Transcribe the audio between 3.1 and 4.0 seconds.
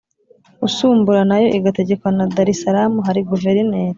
guverineri.